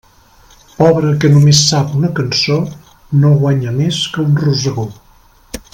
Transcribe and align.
Pobre 0.77 1.11
que 1.23 1.29
només 1.33 1.59
sap 1.67 1.91
una 1.99 2.11
cançó 2.21 2.59
no 3.25 3.35
guanya 3.45 3.75
més 3.79 4.01
que 4.17 4.25
un 4.25 4.33
rosegó. 4.47 4.89